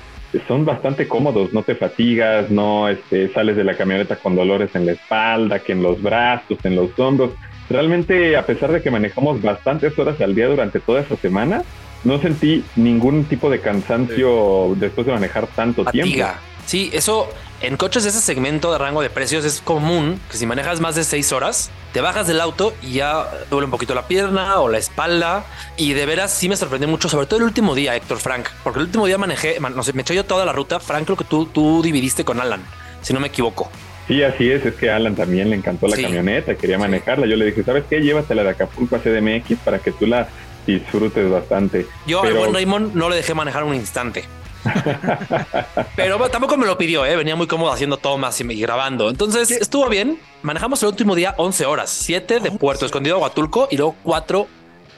son 0.48 0.66
bastante 0.66 1.08
cómodos. 1.08 1.54
No 1.54 1.62
te 1.62 1.76
fatigas, 1.76 2.50
no 2.50 2.90
este, 2.90 3.32
sales 3.32 3.56
de 3.56 3.64
la 3.64 3.78
camioneta 3.78 4.16
con 4.16 4.36
dolores 4.36 4.72
en 4.74 4.88
la 4.88 4.94
espalda, 4.94 5.60
que 5.60 5.74
en 5.74 5.84
los 5.84 6.02
brazos, 6.02 6.58
en 6.64 6.76
los 6.76 6.98
hombros. 6.98 7.34
Realmente, 7.70 8.36
a 8.36 8.48
pesar 8.48 8.72
de 8.72 8.82
que 8.82 8.90
manejamos 8.90 9.44
bastantes 9.44 9.98
horas 10.00 10.20
al 10.22 10.34
día 10.34 10.48
durante 10.48 10.80
toda 10.80 11.02
esa 11.02 11.18
semana, 11.18 11.62
no 12.06 12.20
sentí 12.22 12.64
ningún 12.78 13.26
tipo 13.26 13.50
de 13.50 13.60
cansancio 13.60 14.74
después 14.78 15.06
de 15.08 15.14
manejar 15.14 15.48
tanto 15.48 15.84
tiempo. 15.86 16.10
Fatiga. 16.10 16.40
Sí, 16.66 16.90
eso 16.94 17.30
en 17.62 17.78
coches 17.78 18.04
de 18.04 18.10
ese 18.10 18.22
segmento 18.22 18.72
de 18.72 18.78
rango 18.80 19.02
de 19.02 19.10
precios 19.12 19.46
es 19.46 19.62
común 19.62 20.20
que 20.32 20.38
si 20.38 20.46
manejas 20.48 20.80
más 20.82 20.96
de 20.96 21.04
6 21.04 21.32
horas, 21.32 21.70
te 21.94 22.02
bajas 22.02 22.26
del 22.28 22.42
auto 22.42 22.74
y 22.82 22.94
ya 22.94 23.30
duele 23.52 23.66
un 23.66 23.72
poquito 23.72 23.94
la 23.94 24.08
pierna 24.08 24.60
o 24.60 24.68
la 24.70 24.80
espalda. 24.80 25.46
Y 25.78 25.94
de 25.94 26.06
veras 26.08 26.32
sí 26.34 26.50
me 26.50 26.58
sorprendió 26.58 26.88
mucho, 26.88 27.08
sobre 27.08 27.28
todo 27.28 27.38
el 27.40 27.46
último 27.46 27.76
día, 27.76 27.96
Héctor 27.96 28.18
Frank, 28.18 28.48
porque 28.64 28.80
el 28.80 28.86
último 28.88 29.06
día 29.06 29.18
manejé, 29.20 29.60
man- 29.60 29.76
no 29.76 29.84
sé, 29.84 29.94
me 29.94 30.02
eché 30.02 30.16
yo 30.16 30.26
toda 30.26 30.44
la 30.46 30.54
ruta. 30.54 30.80
Frank, 30.80 31.06
creo 31.06 31.18
que 31.18 31.26
tú, 31.26 31.46
tú 31.46 31.82
dividiste 31.84 32.26
con 32.26 32.40
Alan, 32.42 32.62
si 33.02 33.14
no 33.14 33.20
me 33.20 33.28
equivoco. 33.28 33.70
Sí, 34.08 34.22
así 34.24 34.52
es, 34.52 34.64
es 34.66 34.76
que 34.76 34.90
a 34.92 34.98
Alan 34.98 35.16
también 35.16 35.50
le 35.50 35.56
encantó 35.56 35.88
la 35.88 35.96
Sí. 35.96 36.04
camioneta, 36.04 36.54
quería 36.56 36.78
manejarla. 36.78 37.26
Yo 37.28 37.36
le 37.36 37.46
dije, 37.46 37.64
¿sabes 37.64 37.86
qué? 37.90 38.02
Llévatela 38.02 38.44
de 38.44 38.50
Acapulco 38.50 38.96
a 38.96 39.00
CDMX 39.00 39.58
para 39.64 39.80
que 39.80 39.92
tú 39.92 40.06
la 40.06 40.28
disfrutes 40.66 41.30
bastante. 41.30 41.88
Yo 42.08 42.22
al 42.22 42.28
Pero- 42.28 42.40
buen 42.40 42.54
Raymond 42.54 42.96
no 42.96 43.10
le 43.10 43.18
dejé 43.18 43.34
manejar 43.34 43.64
un 43.64 43.76
instante. 43.76 44.26
Pero 45.96 46.18
bueno, 46.18 46.32
tampoco 46.32 46.58
me 46.58 46.66
lo 46.66 46.78
pidió, 46.78 47.06
¿eh? 47.06 47.16
venía 47.16 47.36
muy 47.36 47.48
cómodo 47.48 47.72
haciendo 47.72 47.98
tomas 47.98 48.40
y 48.42 48.52
y 48.52 48.60
grabando. 48.62 49.10
Entonces 49.10 49.52
estuvo 49.52 49.88
bien. 49.90 50.20
Manejamos 50.42 50.82
el 50.84 50.90
último 50.90 51.16
día 51.16 51.36
11 51.38 51.66
horas, 51.66 51.90
7 51.90 52.40
de 52.40 52.52
Puerto 52.52 52.86
Escondido 52.86 53.18
a 53.18 53.20
Huatulco 53.20 53.68
y 53.70 53.78
luego 53.78 53.96
4 54.04 54.48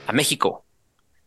a 0.08 0.14
México. 0.14 0.64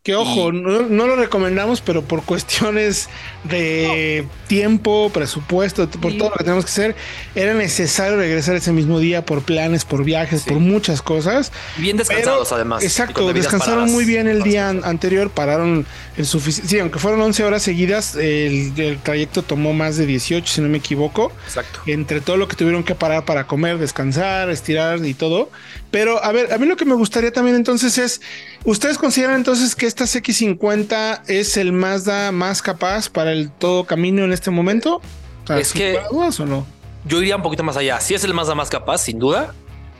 Que 0.02 0.14
ojo, 0.14 0.50
no, 0.50 0.80
no 0.88 1.06
lo 1.06 1.14
recomendamos, 1.16 1.82
pero 1.82 2.00
por 2.02 2.22
cuestiones 2.24 3.10
de 3.44 4.26
tiempo, 4.46 5.10
presupuesto, 5.12 5.90
por 5.90 6.16
todo 6.16 6.30
lo 6.30 6.36
que 6.36 6.44
tenemos 6.44 6.64
que 6.64 6.70
hacer, 6.70 6.96
era 7.34 7.52
necesario 7.52 8.16
regresar 8.16 8.56
ese 8.56 8.72
mismo 8.72 8.98
día 8.98 9.26
por 9.26 9.42
planes, 9.42 9.84
por 9.84 10.02
viajes, 10.02 10.40
Sí. 10.40 10.48
por 10.48 10.58
muchas 10.58 11.02
cosas. 11.02 11.52
Bien 11.76 11.98
descansados 11.98 12.48
Pero, 12.48 12.56
además. 12.56 12.82
Exacto, 12.82 13.30
descansaron 13.34 13.74
paradas. 13.74 13.90
muy 13.92 14.06
bien 14.06 14.26
el 14.26 14.42
día 14.42 14.70
an- 14.70 14.80
anterior, 14.84 15.28
pararon 15.30 15.84
el 16.16 16.24
suficiente. 16.24 16.70
Sí, 16.70 16.78
aunque 16.78 16.98
fueron 16.98 17.20
11 17.20 17.44
horas 17.44 17.62
seguidas, 17.62 18.16
el, 18.16 18.72
el 18.78 18.98
trayecto 19.02 19.42
tomó 19.42 19.74
más 19.74 19.98
de 19.98 20.06
18, 20.06 20.50
si 20.50 20.62
no 20.62 20.70
me 20.70 20.78
equivoco. 20.78 21.30
Exacto. 21.46 21.80
Entre 21.86 22.22
todo 22.22 22.38
lo 22.38 22.48
que 22.48 22.56
tuvieron 22.56 22.84
que 22.84 22.94
parar 22.94 23.26
para 23.26 23.46
comer, 23.46 23.76
descansar, 23.76 24.48
estirar 24.48 25.04
y 25.04 25.12
todo. 25.12 25.50
Pero 25.90 26.22
a 26.22 26.30
ver, 26.32 26.52
a 26.52 26.58
mí 26.58 26.66
lo 26.66 26.76
que 26.76 26.84
me 26.84 26.94
gustaría 26.94 27.32
también 27.32 27.56
entonces 27.56 27.98
es, 27.98 28.20
¿ustedes 28.64 28.96
consideran 28.96 29.36
entonces 29.36 29.74
que 29.74 29.86
esta 29.86 30.04
X50 30.04 31.22
es 31.26 31.56
el 31.56 31.72
Mazda 31.72 32.30
más 32.32 32.62
capaz 32.62 33.08
para 33.08 33.32
el 33.32 33.50
todo 33.50 33.84
camino 33.84 34.24
en 34.24 34.32
este 34.32 34.50
momento? 34.50 34.96
O 35.44 35.46
sea, 35.46 35.58
Es 35.58 35.68
¿sin 35.68 35.80
que- 35.80 36.00
dudas 36.10 36.38
o 36.40 36.46
no? 36.46 36.66
Yo 37.06 37.20
iría 37.20 37.36
un 37.36 37.42
poquito 37.42 37.64
más 37.64 37.76
allá. 37.76 37.98
Sí 38.00 38.14
es 38.14 38.24
el 38.24 38.34
más 38.34 38.54
más 38.54 38.68
capaz, 38.68 38.98
sin 38.98 39.18
duda, 39.18 39.54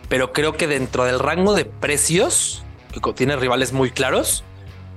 pero 0.09 0.33
creo 0.33 0.57
que 0.57 0.67
dentro 0.67 1.05
del 1.05 1.19
rango 1.19 1.55
de 1.55 1.65
precios, 1.65 2.63
que 2.93 3.01
tiene 3.15 3.37
rivales 3.37 3.73
muy 3.73 3.91
claros, 3.91 4.45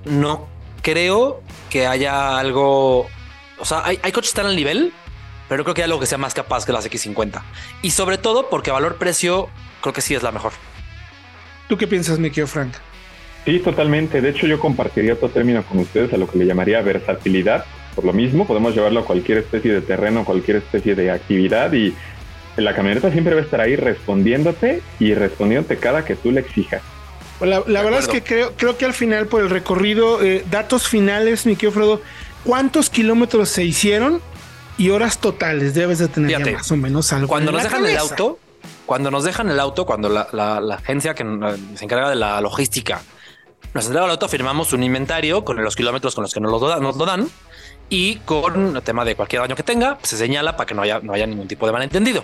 no 0.06 0.48
creo 0.82 1.42
que 1.70 1.88
haya 1.88 2.38
algo. 2.38 3.08
O 3.58 3.66
sea, 3.66 3.86
hay, 3.86 4.00
hay 4.04 4.12
coches 4.12 4.32
que 4.32 4.40
están 4.42 4.48
al 4.48 4.56
nivel, 4.58 4.92
pero 5.48 5.64
creo 5.64 5.74
que 5.74 5.82
hay 5.82 5.86
algo 5.86 6.00
que 6.00 6.06
sea 6.06 6.18
más 6.18 6.34
capaz 6.34 6.66
que 6.66 6.74
las 6.74 6.86
X50. 6.86 7.42
Y 7.82 7.92
sobre 7.92 8.18
todo 8.18 8.50
porque 8.50 8.70
valor-precio 8.70 9.48
creo 9.82 9.94
que 9.94 10.02
sí 10.02 10.14
es 10.14 10.24
la 10.24 10.32
mejor. 10.34 10.52
¿Tú 11.68 11.78
qué 11.78 11.88
piensas, 11.88 12.20
mi 12.20 12.30
querido 12.30 12.48
Frank? 12.48 12.74
Sí, 13.46 13.60
totalmente. 13.60 14.22
De 14.22 14.30
hecho, 14.30 14.48
yo 14.48 14.60
compartiría 14.60 15.14
otro 15.14 15.30
término 15.30 15.64
con 15.64 15.80
ustedes 15.80 16.14
a 16.14 16.18
lo 16.18 16.30
que 16.30 16.38
le 16.38 16.46
llamaría 16.46 16.82
versatilidad. 16.82 17.66
Por 17.96 18.06
lo 18.06 18.14
mismo, 18.14 18.48
podemos 18.48 18.74
llevarlo 18.76 19.02
a 19.02 19.06
cualquier 19.06 19.40
especie 19.40 19.74
de 19.74 19.82
terreno, 19.82 20.24
cualquier 20.24 20.58
especie 20.58 20.96
de 20.96 21.12
actividad 21.12 21.74
y 21.74 21.94
la 22.56 22.76
camioneta 22.76 23.12
siempre 23.12 23.34
va 23.34 23.42
a 23.42 23.44
estar 23.44 23.62
ahí 23.62 23.76
respondiéndote 23.76 24.82
y 25.00 25.14
respondiéndote 25.14 25.78
cada 25.78 26.06
que 26.06 26.16
tú 26.16 26.32
le 26.32 26.42
exijas. 26.42 26.82
Pues 27.40 27.50
La, 27.50 27.64
la 27.66 27.82
verdad 27.82 28.00
es 28.00 28.08
que 28.08 28.22
creo, 28.22 28.54
creo 28.56 28.78
que 28.78 28.86
al 28.86 28.94
final, 28.94 29.28
por 29.28 29.42
el 29.42 29.50
recorrido, 29.50 30.24
eh, 30.24 30.46
datos 30.50 30.88
finales, 30.88 31.46
mi 31.46 31.56
querido 31.56 31.72
Fredo, 31.72 32.02
¿cuántos 32.44 32.90
kilómetros 32.90 33.50
se 33.50 33.64
hicieron 33.64 34.22
y 34.78 34.90
horas 34.90 35.20
totales? 35.20 35.74
Debes 35.74 36.00
de 36.00 36.08
tener 36.08 36.32
ya 36.32 36.52
más 36.52 36.72
o 36.72 36.78
menos 36.78 37.12
algo. 37.12 37.28
Cuando 37.28 37.52
nos 37.52 37.64
dejan 37.64 37.86
el 37.86 37.98
auto, 37.98 38.40
cuando 38.86 39.10
nos 39.12 39.24
dejan 39.24 39.50
el 39.50 39.60
auto, 39.60 39.86
cuando 39.86 40.10
la, 40.10 40.28
la- 40.32 40.60
la 40.62 40.76
agencia 40.76 41.14
que 41.14 41.24
nos- 41.24 41.60
se 41.76 41.86
encarga 41.86 42.10
de 42.10 42.16
la 42.16 42.40
logística 42.42 43.02
nos 43.74 43.86
entrega 43.86 44.06
el 44.06 44.12
auto, 44.12 44.28
firmamos 44.30 44.72
un 44.74 44.84
inventario 44.84 45.44
con 45.44 45.62
los 45.64 45.76
kilómetros 45.76 46.14
con 46.16 46.22
los 46.24 46.34
que 46.34 46.40
nos 46.40 46.52
lo, 46.62 46.80
nos 46.80 46.96
lo 46.96 47.06
dan 47.06 47.28
y 47.90 48.18
con 48.18 48.76
el 48.76 48.82
tema 48.84 49.04
de 49.04 49.16
cualquier 49.16 49.42
daño 49.42 49.56
que 49.56 49.64
tenga, 49.64 49.98
pues, 49.98 50.10
se 50.10 50.18
señala 50.18 50.56
para 50.56 50.68
que 50.68 50.74
no 50.76 50.82
haya, 50.84 51.00
no 51.00 51.14
haya 51.14 51.26
ningún 51.26 51.48
tipo 51.48 51.66
de 51.66 51.72
malentendido. 51.72 52.24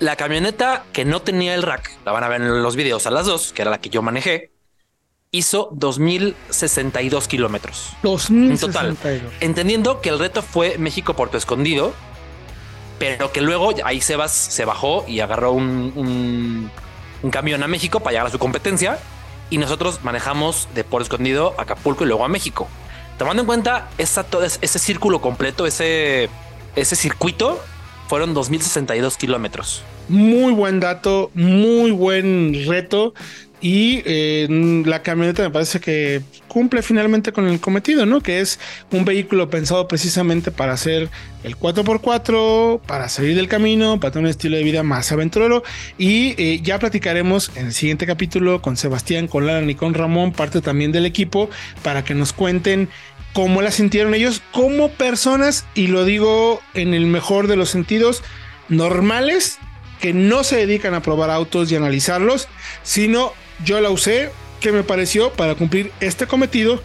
La 0.00 0.16
camioneta 0.16 0.84
que 0.92 1.04
no 1.04 1.22
tenía 1.22 1.54
el 1.54 1.62
rack, 1.62 1.92
la 2.04 2.10
van 2.12 2.24
a 2.24 2.28
ver 2.28 2.42
en 2.42 2.62
los 2.62 2.74
videos 2.74 3.06
a 3.06 3.10
las 3.12 3.26
dos, 3.26 3.52
que 3.52 3.62
era 3.62 3.70
la 3.70 3.78
que 3.80 3.88
yo 3.90 4.02
manejé, 4.02 4.50
hizo 5.30 5.68
2062 5.72 7.28
kilómetros. 7.28 7.90
En 8.02 8.58
total. 8.58 8.88
2062. 8.88 9.32
Entendiendo 9.40 10.00
que 10.00 10.08
el 10.10 10.18
reto 10.18 10.42
fue 10.42 10.76
México 10.78 11.14
Puerto 11.14 11.36
Escondido, 11.36 11.92
pero 12.98 13.32
que 13.32 13.40
luego 13.40 13.72
ahí 13.84 14.00
Sebas 14.00 14.32
se 14.32 14.64
bajó 14.64 15.04
y 15.08 15.20
agarró 15.20 15.52
un, 15.52 15.92
un- 17.22 17.30
camión 17.30 17.62
a 17.62 17.68
México 17.68 18.00
para 18.00 18.12
llegar 18.12 18.26
a 18.26 18.30
su 18.30 18.38
competencia 18.38 18.98
y 19.50 19.56
nosotros 19.58 20.00
manejamos 20.02 20.68
de 20.74 20.84
Puerto 20.84 21.04
Escondido 21.04 21.54
a 21.58 21.62
Acapulco 21.62 22.04
y 22.04 22.06
luego 22.06 22.24
a 22.24 22.28
México. 22.28 22.68
Tomando 23.18 23.42
en 23.42 23.46
cuenta 23.46 23.88
ese 23.96 24.78
círculo 24.78 25.20
completo, 25.20 25.66
ese, 25.66 26.28
ese 26.76 26.96
circuito, 26.96 27.62
fueron 28.08 28.34
2062 28.34 29.16
kilómetros. 29.16 29.82
Muy 30.08 30.52
buen 30.52 30.80
dato, 30.80 31.30
muy 31.34 31.90
buen 31.92 32.66
reto. 32.66 33.14
Y 33.64 34.02
eh, 34.04 34.46
la 34.84 35.00
camioneta 35.02 35.42
me 35.42 35.48
parece 35.48 35.80
que 35.80 36.20
cumple 36.48 36.82
finalmente 36.82 37.32
con 37.32 37.48
el 37.48 37.60
cometido, 37.60 38.04
¿no? 38.04 38.20
Que 38.20 38.40
es 38.40 38.60
un 38.90 39.06
vehículo 39.06 39.48
pensado 39.48 39.88
precisamente 39.88 40.50
para 40.50 40.74
hacer 40.74 41.08
el 41.44 41.56
4x4, 41.56 42.82
para 42.82 43.08
salir 43.08 43.34
del 43.34 43.48
camino, 43.48 43.98
para 43.98 44.12
tener 44.12 44.26
un 44.26 44.30
estilo 44.30 44.58
de 44.58 44.64
vida 44.64 44.82
más 44.82 45.10
aventurero. 45.12 45.62
Y 45.96 46.34
eh, 46.36 46.60
ya 46.62 46.78
platicaremos 46.78 47.52
en 47.56 47.68
el 47.68 47.72
siguiente 47.72 48.04
capítulo 48.06 48.60
con 48.60 48.76
Sebastián, 48.76 49.28
con 49.28 49.44
Alan 49.44 49.70
y 49.70 49.74
con 49.74 49.94
Ramón, 49.94 50.32
parte 50.32 50.60
también 50.60 50.92
del 50.92 51.06
equipo, 51.06 51.48
para 51.82 52.04
que 52.04 52.14
nos 52.14 52.34
cuenten 52.34 52.90
cómo 53.32 53.62
la 53.62 53.70
sintieron 53.70 54.12
ellos 54.12 54.42
como 54.52 54.90
personas, 54.90 55.64
y 55.74 55.86
lo 55.86 56.04
digo 56.04 56.60
en 56.74 56.92
el 56.92 57.06
mejor 57.06 57.46
de 57.46 57.56
los 57.56 57.70
sentidos, 57.70 58.22
normales 58.68 59.58
que 60.02 60.12
no 60.12 60.44
se 60.44 60.56
dedican 60.56 60.92
a 60.92 61.00
probar 61.00 61.30
autos 61.30 61.72
y 61.72 61.76
analizarlos, 61.76 62.46
sino 62.82 63.32
yo 63.62 63.80
la 63.80 63.90
usé, 63.90 64.30
que 64.60 64.72
me 64.72 64.82
pareció 64.82 65.32
para 65.32 65.54
cumplir 65.54 65.92
este 66.00 66.26
cometido 66.26 66.80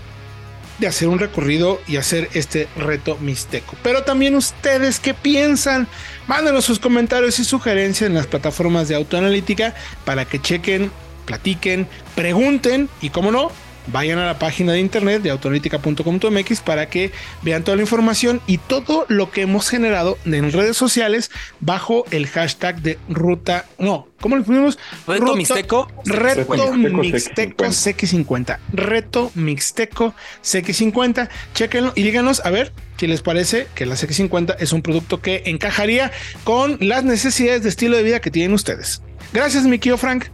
de 0.80 0.88
hacer 0.88 1.08
un 1.08 1.20
recorrido 1.20 1.80
y 1.88 1.98
hacer 1.98 2.30
este 2.34 2.68
reto 2.78 3.18
mixteco. 3.20 3.76
Pero 3.84 4.04
también 4.04 4.36
ustedes 4.36 5.00
qué 5.00 5.14
piensan, 5.14 5.88
mándenos 6.28 6.66
sus 6.66 6.80
comentarios 6.80 7.40
y 7.40 7.46
sugerencias 7.46 8.10
en 8.10 8.16
las 8.16 8.28
plataformas 8.28 8.88
de 8.88 8.96
autoanalítica 8.96 9.76
para 10.06 10.26
que 10.26 10.42
chequen, 10.42 10.92
platiquen, 11.26 11.88
pregunten 12.16 12.90
y 13.02 13.10
como 13.10 13.32
no, 13.32 13.52
vayan 13.92 14.20
a 14.20 14.26
la 14.26 14.40
página 14.40 14.74
de 14.74 14.80
internet 14.80 15.22
de 15.22 15.30
autoanalítica.com.mx 15.32 16.62
para 16.62 16.90
que 16.90 17.12
vean 17.42 17.64
toda 17.64 17.76
la 17.78 17.84
información 17.84 18.42
y 18.48 18.58
todo 18.58 19.06
lo 19.10 19.32
que 19.32 19.42
hemos 19.42 19.70
generado 19.70 20.18
en 20.26 20.52
redes 20.52 20.78
sociales 20.78 21.32
bajo 21.60 22.06
el 22.12 22.28
hashtag 22.28 22.82
de 22.82 22.98
ruta, 23.10 23.66
no, 23.78 24.08
¿cómo 24.22 24.38
le 24.38 24.44
ponemos? 24.44 24.78
Reto 25.08 25.22
Ruta- 25.26 25.36
Mixteco. 25.38 25.88
Reto 26.06 26.74
Mixteco 26.74 26.98
Mixteco 27.04 27.66
CX50. 27.66 28.60
Reto 28.74 29.32
Mixteco 29.36 30.14
CX50. 30.44 31.30
Chequenlo 31.54 31.94
y 31.96 32.04
díganos 32.04 32.42
a 32.46 32.50
ver 32.50 32.72
si 32.98 33.08
les 33.08 33.22
parece 33.22 33.68
que 33.76 33.86
la 33.86 33.96
CX50 33.96 34.58
es 34.60 34.74
un 34.74 34.82
producto 34.82 35.22
que 35.22 35.44
encajaría 35.46 36.12
con 36.44 36.78
las 36.82 37.04
necesidades 37.04 37.64
de 37.64 37.70
estilo 37.70 37.96
de 37.98 38.04
vida 38.04 38.20
que 38.20 38.32
tienen 38.32 38.54
ustedes. 38.54 39.02
Gracias, 39.34 39.64
mi 39.64 39.80
querido 39.80 39.98
Frank. 39.98 40.26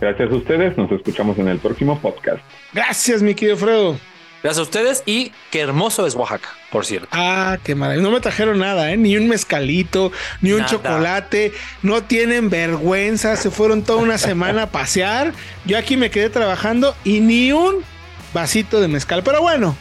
Gracias 0.00 0.30
a 0.30 0.34
ustedes, 0.34 0.76
nos 0.76 0.90
escuchamos 0.92 1.38
en 1.38 1.48
el 1.48 1.58
próximo 1.58 1.98
podcast. 1.98 2.40
Gracias, 2.72 3.20
mi 3.22 3.34
querido 3.34 3.56
Fredo. 3.56 3.98
Gracias 4.42 4.60
a 4.60 4.62
ustedes 4.62 5.02
y 5.04 5.32
qué 5.50 5.58
hermoso 5.60 6.06
es 6.06 6.14
Oaxaca, 6.14 6.50
por 6.70 6.86
cierto. 6.86 7.08
Ah, 7.10 7.58
qué 7.64 7.74
maravilla. 7.74 8.04
No 8.04 8.12
me 8.12 8.20
trajeron 8.20 8.60
nada, 8.60 8.92
¿eh? 8.92 8.96
Ni 8.96 9.16
un 9.16 9.26
mezcalito, 9.26 10.12
ni 10.40 10.52
un 10.52 10.58
Nada. 10.58 10.70
chocolate. 10.70 11.52
No 11.82 12.04
tienen 12.04 12.48
vergüenza. 12.48 13.34
Se 13.34 13.50
fueron 13.50 13.82
toda 13.82 13.98
una 13.98 14.16
semana 14.16 14.62
a 14.64 14.66
pasear. 14.70 15.32
Yo 15.64 15.76
aquí 15.76 15.96
me 15.96 16.10
quedé 16.10 16.30
trabajando 16.30 16.94
y 17.02 17.18
ni 17.18 17.50
un 17.50 17.82
vasito 18.32 18.80
de 18.80 18.86
mezcal. 18.86 19.24
Pero 19.24 19.40
bueno, 19.42 19.76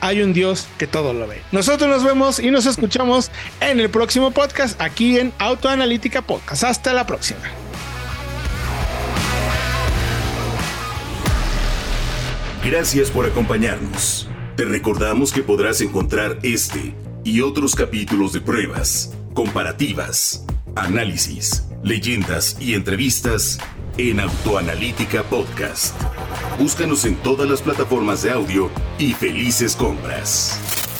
hay 0.00 0.22
un 0.22 0.32
Dios 0.32 0.68
que 0.78 0.86
todo 0.86 1.12
lo 1.12 1.26
ve. 1.26 1.42
Nosotros 1.52 1.90
nos 1.90 2.02
vemos 2.02 2.38
y 2.38 2.50
nos 2.50 2.64
escuchamos 2.64 3.30
en 3.60 3.78
el 3.78 3.90
próximo 3.90 4.30
podcast 4.30 4.80
aquí 4.80 5.18
en 5.18 5.34
Autoanalítica 5.38 6.22
Podcast. 6.22 6.64
Hasta 6.64 6.94
la 6.94 7.06
próxima. 7.06 7.42
Gracias 12.64 13.10
por 13.10 13.26
acompañarnos. 13.26 14.28
Te 14.56 14.64
recordamos 14.64 15.32
que 15.32 15.42
podrás 15.42 15.80
encontrar 15.80 16.38
este 16.44 16.94
y 17.24 17.40
otros 17.40 17.74
capítulos 17.74 18.32
de 18.32 18.40
pruebas, 18.40 19.12
comparativas, 19.34 20.46
análisis, 20.76 21.66
leyendas 21.82 22.56
y 22.60 22.74
entrevistas 22.74 23.58
en 23.98 24.20
Autoanalítica 24.20 25.24
Podcast. 25.24 26.00
Búscanos 26.56 27.04
en 27.04 27.16
todas 27.16 27.50
las 27.50 27.62
plataformas 27.62 28.22
de 28.22 28.30
audio 28.30 28.70
y 28.96 29.12
felices 29.12 29.74
compras. 29.74 30.91